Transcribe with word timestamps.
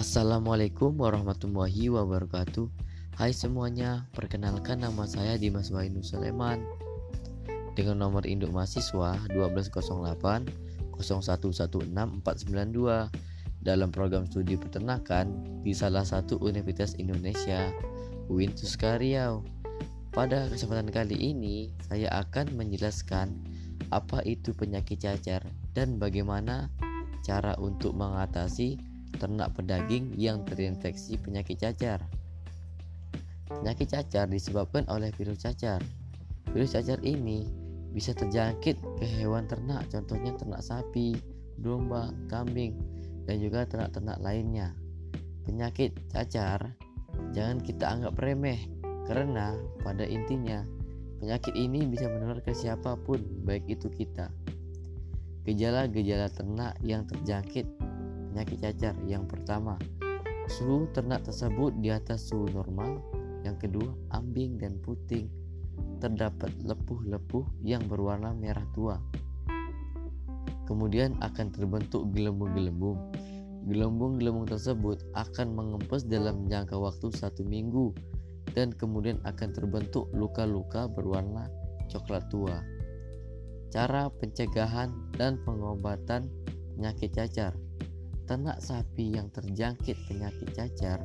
Assalamualaikum 0.00 0.96
warahmatullahi 0.96 1.92
wabarakatuh. 1.92 2.72
Hai 3.20 3.36
semuanya, 3.36 4.08
perkenalkan 4.16 4.80
nama 4.80 5.04
saya 5.04 5.36
Dimas 5.36 5.68
Wainu 5.68 6.00
Sulaiman. 6.00 6.64
Dengan 7.76 8.08
nomor 8.08 8.24
induk 8.24 8.48
mahasiswa 8.48 9.20
1208 9.28 10.96
0116 10.96 12.24
492 12.24 13.12
Dalam 13.60 13.92
program 13.92 14.24
studi 14.24 14.56
peternakan 14.56 15.36
di 15.60 15.76
salah 15.76 16.08
satu 16.08 16.40
universitas 16.40 16.96
Indonesia 16.96 17.68
UIN 18.32 18.56
Riau 18.96 19.44
Pada 20.16 20.48
kesempatan 20.48 20.88
kali 20.88 21.20
ini, 21.20 21.76
saya 21.84 22.08
akan 22.24 22.56
menjelaskan 22.56 23.36
apa 23.92 24.24
itu 24.24 24.56
penyakit 24.56 25.04
cacar 25.04 25.44
dan 25.76 26.00
bagaimana 26.00 26.72
cara 27.20 27.52
untuk 27.60 27.92
mengatasi 27.92 28.80
ternak 29.20 29.52
pedaging 29.52 30.16
yang 30.16 30.40
terinfeksi 30.48 31.20
penyakit 31.20 31.60
cacar. 31.60 32.00
Penyakit 33.52 33.92
cacar 33.92 34.24
disebabkan 34.24 34.88
oleh 34.88 35.12
virus 35.20 35.44
cacar. 35.44 35.84
Virus 36.56 36.72
cacar 36.72 36.96
ini 37.04 37.44
bisa 37.92 38.16
terjangkit 38.16 38.80
ke 38.96 39.06
hewan 39.20 39.44
ternak, 39.44 39.84
contohnya 39.92 40.32
ternak 40.38 40.64
sapi, 40.64 41.18
domba, 41.60 42.14
kambing, 42.32 42.78
dan 43.28 43.36
juga 43.42 43.68
ternak-ternak 43.68 44.18
lainnya. 44.24 44.72
Penyakit 45.44 45.92
cacar 46.08 46.72
jangan 47.34 47.58
kita 47.60 47.84
anggap 47.84 48.16
remeh 48.22 48.70
karena 49.10 49.58
pada 49.82 50.06
intinya 50.06 50.62
penyakit 51.18 51.52
ini 51.58 51.84
bisa 51.84 52.06
menular 52.06 52.38
ke 52.40 52.54
siapa 52.54 52.96
pun, 53.02 53.20
baik 53.44 53.66
itu 53.66 53.90
kita. 53.90 54.30
Gejala-gejala 55.42 56.30
ternak 56.30 56.78
yang 56.86 57.04
terjangkit 57.10 57.66
penyakit 58.30 58.58
cacar. 58.62 58.94
Yang 59.04 59.26
pertama, 59.34 59.74
suhu 60.46 60.86
ternak 60.94 61.26
tersebut 61.26 61.74
di 61.82 61.90
atas 61.90 62.30
suhu 62.30 62.46
normal. 62.54 63.02
Yang 63.42 63.66
kedua, 63.66 63.90
ambing 64.14 64.62
dan 64.62 64.78
puting. 64.78 65.26
Terdapat 65.98 66.54
lepuh-lepuh 66.62 67.66
yang 67.66 67.82
berwarna 67.90 68.32
merah 68.32 68.64
tua. 68.72 68.96
Kemudian 70.70 71.18
akan 71.18 71.50
terbentuk 71.50 72.14
gelembung-gelembung. 72.14 72.96
Gelembung-gelembung 73.66 74.46
tersebut 74.48 75.02
akan 75.12 75.52
mengempes 75.52 76.06
dalam 76.06 76.48
jangka 76.48 76.78
waktu 76.78 77.12
satu 77.12 77.44
minggu 77.44 77.92
dan 78.56 78.72
kemudian 78.72 79.20
akan 79.28 79.52
terbentuk 79.52 80.08
luka-luka 80.16 80.88
berwarna 80.88 81.50
coklat 81.92 82.24
tua. 82.32 82.64
Cara 83.70 84.08
pencegahan 84.10 84.90
dan 85.14 85.38
pengobatan 85.44 86.26
penyakit 86.74 87.12
cacar 87.14 87.52
ternak 88.30 88.62
sapi 88.62 89.18
yang 89.18 89.26
terjangkit 89.34 89.98
penyakit 90.06 90.54
cacar 90.54 91.02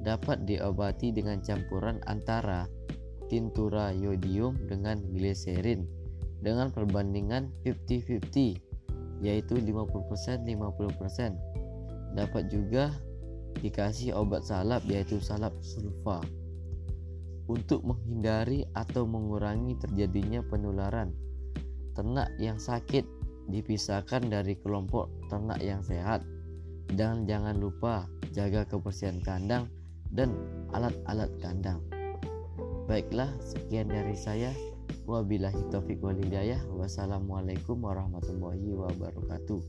dapat 0.00 0.48
diobati 0.48 1.12
dengan 1.12 1.44
campuran 1.44 2.00
antara 2.08 2.64
tintura 3.28 3.92
yodium 3.92 4.56
dengan 4.72 5.04
gliserin 5.12 5.84
dengan 6.40 6.72
perbandingan 6.72 7.52
50-50 7.68 9.20
yaitu 9.20 9.54
50% 9.60 10.48
50% 10.48 12.16
dapat 12.16 12.48
juga 12.48 12.88
dikasih 13.60 14.16
obat 14.16 14.40
salap 14.48 14.80
yaitu 14.88 15.20
salap 15.20 15.52
sulfa. 15.60 16.24
Untuk 17.52 17.84
menghindari 17.84 18.64
atau 18.72 19.04
mengurangi 19.04 19.76
terjadinya 19.76 20.40
penularan 20.40 21.12
ternak 21.92 22.32
yang 22.40 22.56
sakit 22.56 23.04
dipisahkan 23.52 24.24
dari 24.32 24.56
kelompok 24.56 25.12
ternak 25.28 25.60
yang 25.60 25.84
sehat 25.84 26.24
dan 26.94 27.24
jangan 27.28 27.56
lupa 27.58 28.10
jaga 28.34 28.66
kebersihan 28.66 29.22
kandang 29.22 29.70
dan 30.12 30.34
alat-alat 30.72 31.30
kandang. 31.40 31.80
Baiklah, 32.90 33.30
sekian 33.40 33.88
dari 33.88 34.18
saya. 34.18 34.52
Wabillahi 35.08 35.72
taufiq 35.72 36.02
walhidayah. 36.02 36.60
Wassalamualaikum 36.74 37.80
warahmatullahi 37.80 38.74
wabarakatuh. 38.76 39.60